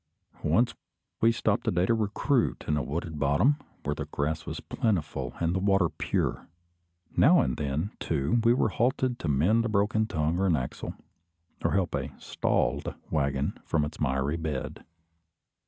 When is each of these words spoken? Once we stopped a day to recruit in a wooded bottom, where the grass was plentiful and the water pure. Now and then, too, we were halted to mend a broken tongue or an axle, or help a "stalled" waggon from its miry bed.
Once 0.41 0.73
we 1.21 1.31
stopped 1.31 1.67
a 1.67 1.71
day 1.71 1.85
to 1.85 1.93
recruit 1.93 2.65
in 2.67 2.75
a 2.75 2.81
wooded 2.81 3.19
bottom, 3.19 3.57
where 3.83 3.93
the 3.93 4.05
grass 4.05 4.47
was 4.47 4.59
plentiful 4.59 5.35
and 5.39 5.53
the 5.53 5.59
water 5.59 5.89
pure. 5.89 6.47
Now 7.15 7.41
and 7.41 7.55
then, 7.55 7.91
too, 7.99 8.39
we 8.43 8.51
were 8.55 8.69
halted 8.69 9.19
to 9.19 9.27
mend 9.27 9.63
a 9.65 9.69
broken 9.69 10.07
tongue 10.07 10.39
or 10.39 10.47
an 10.47 10.55
axle, 10.55 10.95
or 11.63 11.73
help 11.73 11.93
a 11.93 12.19
"stalled" 12.19 12.95
waggon 13.11 13.59
from 13.63 13.85
its 13.85 13.99
miry 13.99 14.37
bed. 14.37 14.83